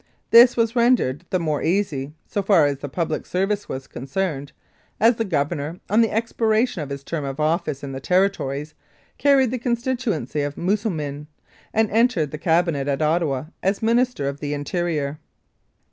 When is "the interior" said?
14.39-15.19